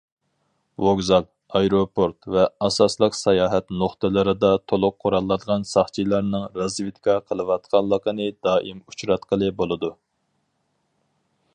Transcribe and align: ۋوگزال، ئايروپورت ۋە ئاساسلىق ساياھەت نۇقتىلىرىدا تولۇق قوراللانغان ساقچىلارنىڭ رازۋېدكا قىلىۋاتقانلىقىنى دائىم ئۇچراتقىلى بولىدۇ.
ۋوگزال، 0.85 1.25
ئايروپورت 1.57 2.27
ۋە 2.35 2.45
ئاساسلىق 2.67 3.17
ساياھەت 3.17 3.69
نۇقتىلىرىدا 3.81 4.51
تولۇق 4.73 4.97
قوراللانغان 5.05 5.67
ساقچىلارنىڭ 5.73 6.49
رازۋېدكا 6.63 7.19
قىلىۋاتقانلىقىنى 7.29 8.29
دائىم 8.49 8.81
ئۇچراتقىلى 8.87 9.53
بولىدۇ. 9.61 9.93